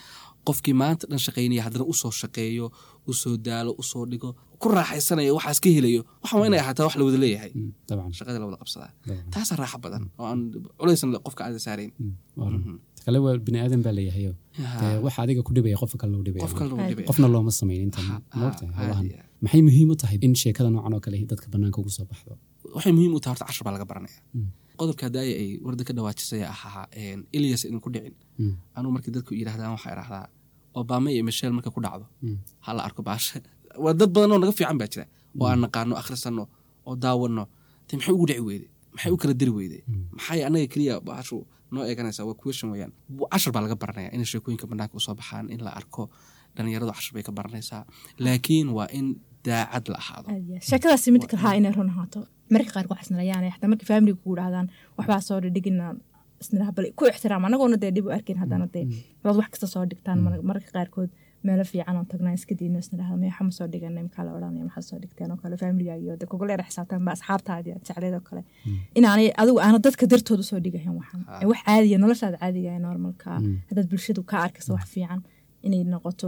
[0.48, 2.66] Qofkii maanta dhan shaqaynaya haddana u soo shaqeeyo
[3.10, 4.30] u soo daalo u soo dhigo
[4.62, 6.02] ku raaxaysanayo waxaas ka helayo.
[6.24, 7.52] Waxa waa inay ahaataa wax la wada leeyahay.
[7.56, 8.90] Mm, shaqada la wada qabsadaa.
[9.34, 10.40] Taasaa raaxa badan oo aan
[10.80, 11.92] culaysan qofka aada saarayn.
[12.00, 12.78] Mm.
[12.98, 14.32] Ta kale waa bini aadan baa leeyahayo
[15.06, 16.44] waxa adiga ku dhibaya qofka kalena u dhibaya.
[17.10, 19.26] Qofna looma samayn intan Ha, maogtahay ha, howlahan caadi ah.
[19.44, 22.34] maxay muhiim u tahay in sheekada noocan oo kale dadka banaanka ugu soo baxdo
[22.76, 24.20] waxay muhiim u tahay horta cashar baa laga baranaya.
[24.80, 26.86] Qodobka hadaaya ay warda ka dhawaajisaya ahaa
[27.38, 28.16] ilyas idinku dhicin.
[28.40, 28.54] Mm.
[28.78, 30.26] anugu markii dadku yidhahdaan waxaa idhahdaa
[30.82, 32.06] obama iyo michelle marka ku dhacdo.
[32.24, 32.38] Mm.
[32.66, 33.38] ha la arko baasha.
[33.84, 35.06] Waa dad badan oo naga fiican baa jira.
[35.40, 36.44] Oo aan naqaano akhrisano
[36.88, 37.44] oo daawano
[37.88, 39.78] te maxay ugu dhici weyde maxay u kala diri weyde
[40.18, 41.38] maxay anaga keliya baashu
[41.74, 42.26] noo eeganaysaa?
[42.30, 42.92] Waa question weyaan
[43.32, 46.04] cashar baa laga baranaya in sheekooyinka banaanka u soo baxaan in la arko.
[46.56, 47.82] Dhalinyaradu cashar bay ka baranaysaa.
[48.26, 49.06] Laakiin waa in
[49.46, 50.28] daacad la ahaado.
[50.70, 52.20] Sheekadaasi mid kalahaa inay run ahaato
[52.54, 55.86] marka qaar wax isnalayaanay xataa marka faamiliga kugu dhahdaan waxbaa soo dhigina
[56.44, 58.86] isniraha bal ku ixtiraam anagoona dee dhib u arkin haddana dee
[59.24, 61.10] labaad wax kasta soo dhigtaan mar- mararka qaarkood
[61.48, 64.98] meelo fiican tagnaa iska diino isnirahda meexa ma soo dhiganay maxaa la odhanaya maxaa soo
[65.04, 65.30] dhigteen?
[65.34, 68.42] oo kale faamiliga iyo de kugu xisaabtaan ba asxaabtaadi aad jecleed oo kale.
[69.00, 73.30] Inaanay adigu aana dadka dartooda soo dhigahan waxaan ee wax caadiya noloshaada caadiga ee normalka
[73.70, 75.20] haddaad bulshadu ka arkayso wax fiican
[75.68, 76.28] inay noqoto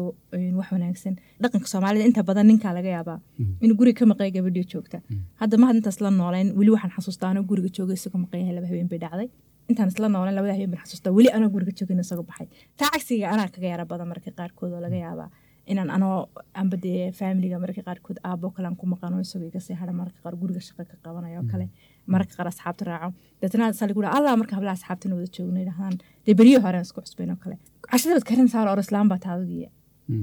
[0.59, 1.13] wax wanaagsan.
[1.43, 3.17] Dhaqanka soomaalida inta badan ninkaa laga yaabaa
[3.63, 4.97] inuu guriga ka maqaya gabadhio joogta.
[5.41, 8.89] Hadda mahad intaas la nooleyn weli waxaan xasuustaa anoo guriga joogay isagoo maqayahay laba habeen
[8.93, 9.29] bay dhacday.
[9.69, 11.11] Intaan isla nooleyn labada habeen baan xasuustaa.
[11.17, 12.47] Weli anoo guriga joogin isagoo baxay.
[12.79, 15.29] Taa cagsiga anaa kaga yara badan marka qaarkood oo laga yaabaa.
[15.71, 16.15] Inaan anoo
[16.61, 20.19] amba dee faamiliga mararka qaarkood aabo kale aan ku maqano isagoo iga sii hara mararka
[20.25, 21.65] qaar guriga shaqa ka qabanayo oo kale.
[22.13, 23.09] Mararka qaar asxaabta raaco.
[23.41, 26.99] Deetana sali gura allah marka hablaha asxaabtina wada joogno yidhahdaan dee beryo hore aan isku
[27.05, 27.55] cusbayn oo kale
[27.91, 29.69] cashada bad karin saar or islaam baa taadagiya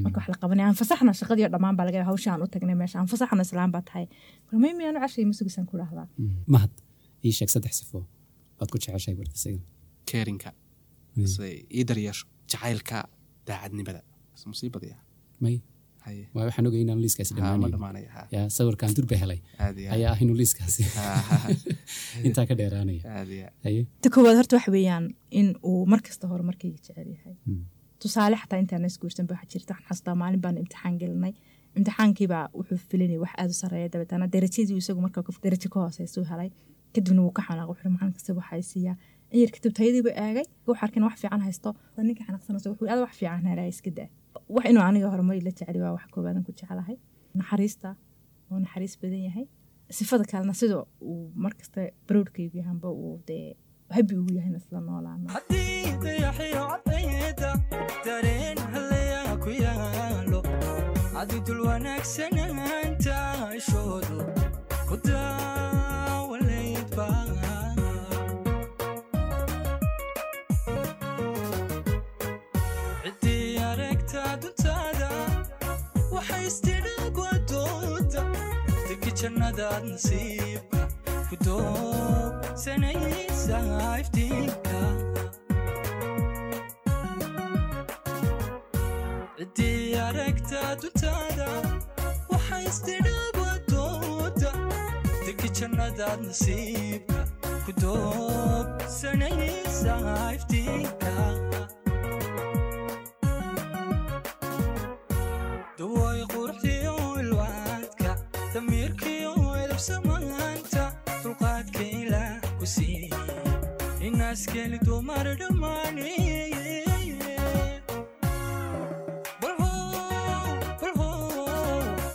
[0.04, 2.76] marka wax la qabanay aan fasaxna shaqadii oo dhammaan baa laga hawsha aan u tagnay
[2.82, 4.06] meesha aan fasaxna islaam baa tahay
[4.64, 6.06] may miyaanu cashay masugisan ku dhahdaa
[6.54, 6.72] mahad
[7.26, 7.98] ii sheeg saddex sifo
[8.58, 9.60] waad ku jeceshahay wartasiga
[10.10, 10.50] keerinka
[11.78, 12.98] ii daryeesho jacaylka
[13.48, 14.00] daacadnimada
[14.52, 14.96] musiibadaya
[15.44, 15.56] may
[16.34, 17.34] waa waxaan ogay inaan liiskaasi
[18.34, 19.40] yaa sawirkaan durba helay.
[19.96, 20.82] Ayaa ah inuu liiskaasi
[22.26, 23.02] intaa ka dheeraanaya.
[24.02, 25.06] Ta koowaad horta waxa weeyaan
[25.40, 27.36] in uu mar kasta horumarkayga jecel yahay.
[28.02, 31.34] Tusaale xataa intaan isguursan ba waxaa jirta waxaan xasuustaa maalin baan imtixaan gelinay.
[31.76, 34.26] Imtixaankiibaa wuxuu filinay wax aada u sareeya dabeetana.
[34.34, 36.50] Darajadii isagu marka darajo ka hooseysuu helay.
[36.94, 38.96] Kadibna wuu ka xanaaq wuxuu macalin kasta waxaa siiyaa?
[39.32, 40.46] In yar kadib tayadiiba eegay.
[40.66, 41.70] Wuxuu arkeen wax fiican haysto.
[42.08, 44.08] Ninka xanaaqsanaysa wuxuu aada wax fiican helaa iska daa
[44.54, 46.96] wax inuu aniga horumari la jeceli waa wax koobaadan ku jecelahay
[47.38, 47.88] naxariista
[48.50, 49.46] oo naxariis badan yahay.
[49.98, 50.76] Sifada kalena sida
[51.10, 53.46] uu markasta barowdkaygu yahanba uu dee
[53.96, 55.26] habi ugu yahayna isla noolaano
[79.20, 80.80] jannadaad nasiibka
[81.28, 83.58] ku doogsanaysa
[84.00, 84.80] iftiinka
[89.38, 91.48] ciddii aragta duntaada
[92.32, 94.50] waxay istidhagwadooda
[95.26, 97.18] degi jannadaad nasiibka
[97.64, 99.94] ku doogsanaysa
[100.36, 101.12] iftiinka
[114.30, 115.26] inaaskeli dumar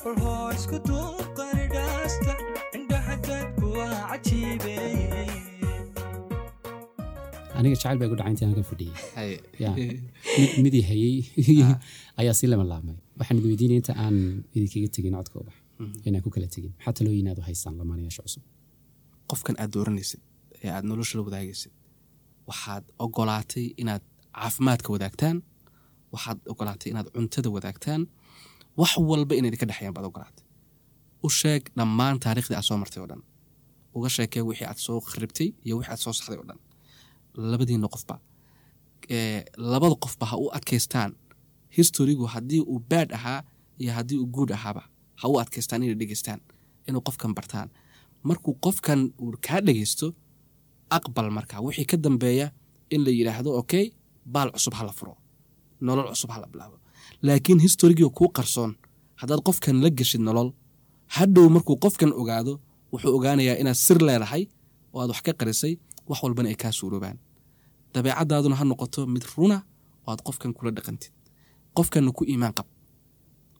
[0.05, 0.77] balhoo isku
[3.75, 5.27] waa cajiibeye
[7.57, 9.35] aniga jacayl baa igu dhacay intii aan ka fadhiyey
[10.39, 11.15] mid midii hayey
[12.21, 14.15] ayaa si lama laabmay waxaan idin weydiinaya inta aan
[14.57, 15.55] idinkaga tegin codka ubax
[16.07, 18.43] inaan ku kala tegin maxaa talooyin aad u haystaan lamaanayaasha cusub
[19.31, 20.21] qofkan aad dooranaysid
[20.63, 21.71] ee aad nolosha la wadaagaysid
[22.47, 24.03] waxaad ogolaatay inaad
[24.35, 25.37] caafimaadka wadaagtaan.
[26.13, 28.01] Waxaad ogolaatay inaad cuntada wadaagtaan.
[28.79, 30.43] Wax walba inay idinka dhexeeyaan baad ogolaatay.
[31.25, 33.21] U sheeg dhammaan taariikhdii aad soo martay oo dhan.
[33.95, 36.59] Uga sheekee wixii aad soo kharibtay iyo wixii aad soo saxday oo dhan.
[37.51, 38.15] Labadiina qofba
[39.57, 41.11] labada qofba ha u adkaystaan.
[41.77, 43.43] Historigu haddii uu baad ahaa
[43.79, 44.83] iyo haddii uu guud ahaaba
[45.15, 46.39] ha u adkaystaan inay dhegeystaan
[46.87, 47.69] inuu qofkan bartaan.
[48.23, 50.13] Markuu qofkan uu kaa dhegeysto
[50.89, 51.61] aqbal marka.
[51.61, 52.51] Wixii ka dambeeya
[52.89, 53.91] in la yidhaahdo okay
[54.25, 55.15] baal cusub ha la furo
[55.81, 56.77] nolol cusub ha la bilaabo.
[57.21, 58.75] Laakiin historigii kuu qarsoon
[59.15, 60.49] haddaad qofkan la geshid nolol
[61.07, 62.59] hadhow markuu qofkan ogaado
[62.91, 64.43] wuxuu ogaanayaa inaad sir leedahay
[64.93, 65.73] oo aad wax ka qarisay
[66.09, 67.17] wax walbana ay kaa suuroobaan.
[67.93, 69.57] Dabeecadaaduna ha noqoto mid runa
[70.07, 71.11] oo aad qofkan kula dhaqantid.
[71.77, 72.67] Qofkanna ku iimaan qab.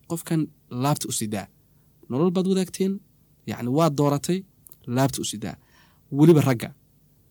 [0.10, 1.48] Qofkan laabta u sidaa
[2.10, 3.00] nolol baad wadaagteen
[3.50, 4.40] yacni waad dooratay
[4.96, 5.56] laabta u sidaa
[6.12, 6.70] weliba ragga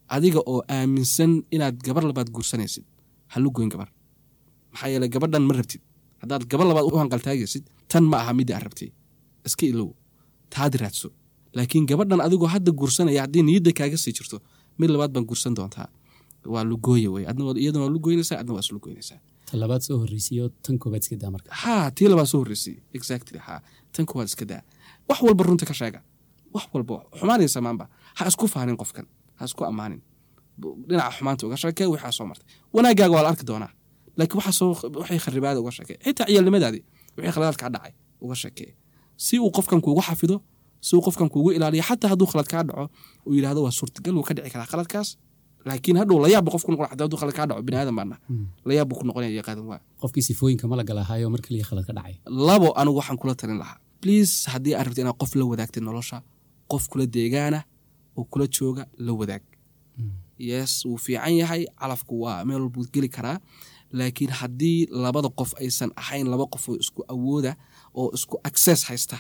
[0.09, 2.85] adiga oo aaminsan inaad gabar labaad guursanaysid.
[3.35, 3.89] Halu goyn gabar.
[4.73, 5.81] Maxaa yeele gabadhan ma rabtid.
[6.23, 8.91] Haddaad gabar labaad u hanqaltaagaysid tan ma aha midda aad rabtay.
[9.47, 9.91] Iska ilow
[10.51, 11.09] taadi raadso.
[11.57, 14.39] Laakiin gabadhan adigoo hadda guursanaya haddii niyadda kaaga sii jirto
[14.79, 15.89] mid labaad baan guursan doontaa.
[16.53, 19.19] Waa lugooya wey iyadana waa lugoynaysaa adna waa islugoynaysaa
[19.51, 21.49] talabaad soo horreysiyo tan koobaad iska daa marka.
[21.63, 22.77] Haa tii labaad soo horreysay.
[22.99, 23.61] Exactly haa.
[23.93, 24.63] Tan kuwaad iska daa.
[25.09, 26.01] Wax walba runta ka sheega.
[26.55, 27.89] Wax walba xumaanaysa maanba.
[28.19, 29.07] Ha isku faanin qofkan
[29.45, 30.01] ha isku ammaanin
[30.61, 32.47] Bu- dhinaca xumaanta uga sheekee waxaa soo martay.
[32.75, 33.71] Wanaagaaga waa la arki doonaa.
[34.19, 34.39] Laakiin
[35.01, 36.83] waxay kharibaada uga sheekee xitaa ciyaalnimadaadii
[37.17, 37.93] wixii khaladaad kaa dhacay
[38.25, 38.71] uga sheekee
[39.25, 40.37] si uu qofkan kuugu xafido
[40.87, 42.85] si uu qofkan kuugu ilaaliyo xataa hadduu khalad kaa dhaco
[43.27, 45.09] uu yidhahdo waa suurtagal wuu ka dhici karaa khaladkaas.
[45.69, 48.17] Laakiin hadhow layaab qofku noqon xataa hadduu khalad kaa dhaco bini aadan baana
[48.69, 49.81] layaab buu ku noqonaya iyo qaadan waa.
[50.03, 52.15] Qofkii sifooyinka ma la galahaayo mar kaliya khalad ka dhacay?
[52.49, 53.79] Labo anigu waxaan kula talin lahaa.
[54.03, 56.17] Bliis haddii aad rabti inaad qof la wadaagtid nolosha
[56.73, 57.61] qof kula deegaana
[58.17, 59.43] oo kula jooga la wadaag.
[60.39, 63.39] Yes wuu fiican yahay calafku waa meel walbuu geli karaa
[63.93, 67.53] laakiin haddii labada qof aysan ahayn laba qof oo isku awooda
[67.95, 69.17] oo isku access haysta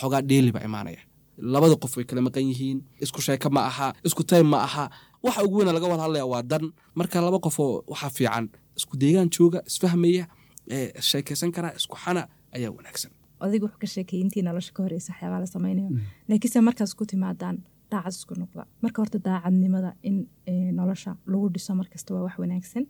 [0.00, 1.00] xogaa dheeli baa imaanaya.
[1.38, 4.84] Labada qof way kala maqan yihiin isku sheeko ma aha isku time ma aha.
[5.24, 6.64] Waxa ugu weyna laga wada hadlaya waa dan.
[6.94, 8.44] Marka laba qof oo waxaa fiican
[8.78, 10.24] isku deegaan jooga isfahmaya
[10.70, 12.22] ee sheekaysan kara isku xana
[12.56, 13.10] ayaa wanaagsan.
[13.44, 15.90] Adiga wuxuu ka sheekayay intii nolosha ka horeysa waxyaabaa la samaynayo.
[16.28, 17.56] Laakiinse markaas ku timaadaan
[17.94, 20.16] daacad isku noqda marka horta daacadnimada in
[20.50, 22.84] eh, nolosha lagu dhiso markasta waa wax wanaagsan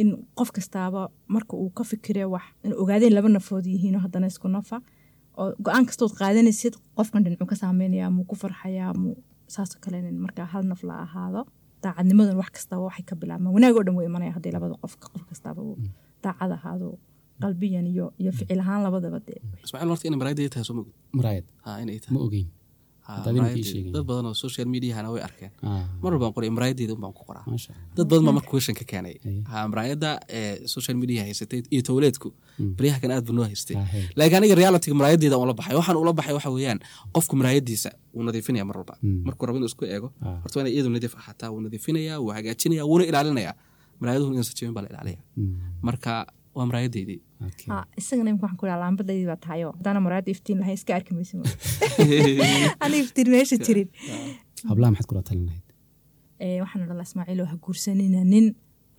[0.00, 1.00] in qof kastaaba
[1.34, 4.76] marka uu ka fikire wax in ogaadeen laba nafood yihiinoo haddana isku nafa
[5.40, 9.14] oo go'aan kastood qaadanaysid qofkan dhinacuu ka saameynaya muu ku farxayaa muu
[9.54, 11.42] saasoo kale in markaa hal naf la ahaado.
[11.84, 13.54] Daacadnimadan wax kastaba waxay ka bilaabmaan.
[13.56, 15.76] Wanaag oo dhan wuu imanaya haddii labada qof qof kastaaba uu
[16.24, 16.86] daacad ahaado
[17.42, 19.40] qalbiyan iyo iyo ficil ahaan labadaba dee.
[19.66, 21.44] Ismaaciil horta inay maraayadda tahay soo mogid muraayad.
[21.64, 22.46] Ha inay ma tahay ogeyn
[23.72, 23.92] Sheegeen.
[23.94, 25.50] dad badan oo social mediahana way arkeen.
[25.62, 27.44] Ah, mar walbaan qoray maraayaddeeda unbaan ku qoraa.
[27.96, 29.16] Dad badan baa marka question ka keenay.
[29.26, 29.42] Aye.
[29.50, 32.28] ha maraayadda ee social media haysatay iyo towleedku
[32.78, 33.76] baryaha kan aad buu noo haystay.
[33.76, 33.86] Ah,
[34.18, 35.74] laakiin aniga realityga maraayaddeeda ula baxay.
[35.80, 36.78] Waxaan ula baxay waxa weeyaan
[37.14, 38.94] qofku maraayaddiisa wuu nadiifinaya mar walba.
[39.26, 40.38] Markuu rabo inuu isku eego Ah.
[40.42, 43.52] horta waa inay iyadu nadiif ahaataa wuu nadiifinaya wuu hagaajinaya wuuna ilaalinaya.
[44.00, 45.54] Maraayaduhu inaysan jebin baa la ilaalaya Mm.
[45.82, 46.12] marka
[46.56, 46.66] waa.
[46.66, 47.18] Ha,
[48.00, 51.34] isagana imika waxaan ku dhaha laambadaydii baa tahayo haddaana muraayadda iftiin lahayn iska arki maysa
[52.84, 53.88] ana iftiin meesha jirin.
[54.70, 55.66] Hablaha maxaad kula talin lahayd
[56.44, 58.20] Ee, waxaan odhan lahaa ismaaciilo ha guursanina.
[58.32, 58.46] Nin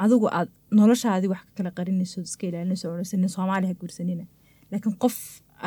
[0.03, 4.25] adigu aad noloshaadii wax ka kala qarinayso iska ilaalinayso odhanayso nin soomaali ha guursanina.
[4.71, 5.17] Laakiin qof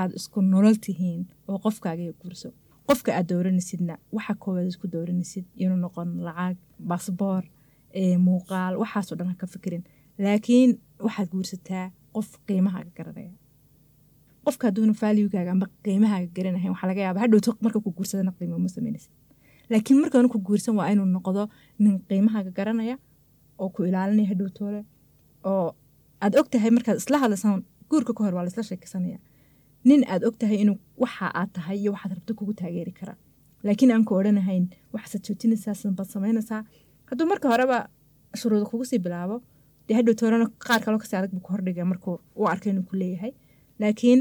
[0.01, 2.49] aad isku nolol tihiin oo qofkaaga guurso
[2.89, 6.57] qofka aad dooranaysidna waxa koowaad isku dooranaysid inuu noqon lacag
[6.91, 7.43] basboor
[8.01, 9.83] ee, muuqaal waxaasoo dhan ha ka fikirin.
[10.25, 10.71] Laakiin
[11.07, 13.33] waxaad guursataa qof qiimahaaga garanaya.
[14.45, 18.69] Qofka hadduuna valuegaaga amba qiimahaaga garanahayn waxaa laga yaaba hadhowto marka ku guursadana qiimo ma
[18.77, 19.13] sameynaysid
[19.71, 21.43] laakiin markaanu ku guursan waa inuu noqdo
[21.83, 22.97] nin qiimahaaga garanaya
[23.63, 24.81] oo ku ilaalinaya hadhowtoole
[25.51, 25.69] oo
[26.25, 29.19] aad og tahay markaad isla hadlaysaan guurka ka hor waa laisla sheekaysanaya
[29.89, 33.19] nin aad og tahay inuu waxa aad tahay iyo waxaad rabto kugu taageeri karaa
[33.67, 36.61] laakiin aan ku odhanahayn waxaad joojinaysaa sanbaad samaynaysaa.
[37.09, 37.79] Hadduu marka horeba
[38.41, 39.37] shuruuda kugu sii bilaabo
[39.89, 42.95] dee hadhowtoolena qaar kaloo ka sii adag buu ku hordhiga markuu u arkay inuu ku
[43.03, 43.33] leeyahay.
[43.81, 44.21] Laakiin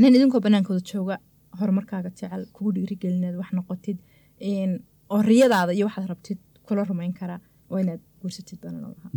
[0.00, 1.16] nin idinkoo banaankooda jooga
[1.58, 3.98] horumarkaaga jecel kugu dhiirigelinaad wax noqotid
[5.14, 9.12] oo riyadaada iyo waxaad rabtid kula rumayn karaa waa inaad guursatid baan odhan lahaa.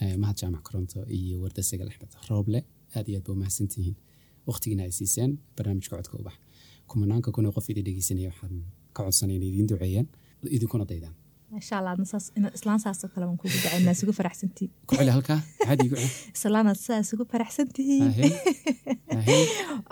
[0.00, 2.58] Eh, mahad jaamac koronto iyo warda sagal axmed rooble
[2.96, 3.96] aad iyo aad ba umahadsantihiin
[4.48, 6.34] waqtigiina ay siiseen barnaamijka codka ubax.
[6.90, 8.54] Kumanaanka kuna qof idin dhegeysanaya waxaan
[8.96, 10.06] ka codsanay inay idiin duceeyaan
[10.56, 11.14] idinkuna daydaan
[11.60, 11.76] insha
[12.38, 14.12] ina- islaan saasoo kale waan kugu dacaynaa isugu
[15.16, 15.40] halkaa
[16.36, 16.78] islaanaad
[18.08, 18.30] ahey.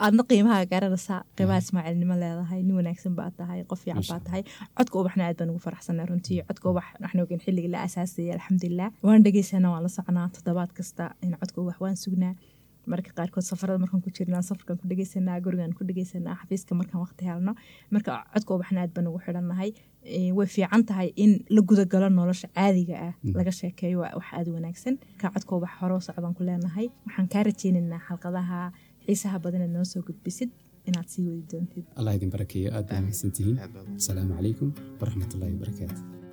[0.04, 4.42] aadna qiimaha garanaysaa qiimaha ismaaciilnimo leedahay nin wanaagsan baad tahay qof fiican baad tahay
[4.78, 6.86] codka ubaxna aad baan ugu faraxsanaa runtii codka ubax
[7.24, 11.76] ogeyn xilligii la asaasayay alxamdulilah waan dhegeysanaa waan la soconaa toddobaad kasta in codka ubax
[11.84, 12.34] waan sugnaa
[12.92, 17.22] marka qaarkood safarada markaan ku jirnaa safarkan ku dhegeysanaa gurigaan ku dhegeysanaa xafiiska markaan waqti
[17.30, 17.52] helno
[17.94, 19.72] marka codka ubaxna aad baan ugu xidhannahay
[20.16, 24.50] Eh, way fiican tahay in la gudagalo nolosha caadiga ah laga sheekeeyo waa wax aada
[24.56, 24.94] wanaagsan.
[25.20, 26.86] Ka codka ubax hore u socdaan ku leenahay.
[27.06, 28.58] Waxaan kaa rajeynaynaa xalqadaha
[29.06, 30.50] xiisaha badan inaad noo soo gudbisid.
[30.88, 31.84] Inaad sii wadi doontid.
[31.98, 33.56] Allah idin barakeeyo aad baa mahadsantihiin
[34.00, 34.68] asalaamu calaykum
[35.00, 36.23] waraxmatullaahi wabarakaatu